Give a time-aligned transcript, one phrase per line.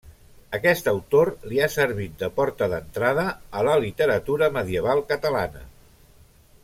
[0.57, 3.27] Aquest autor li ha servit de porta d’entrada
[3.61, 5.63] a la literatura medieval catalana.